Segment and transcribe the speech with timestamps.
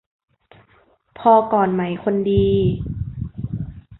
[1.19, 2.47] พอก่อนไหมคนดี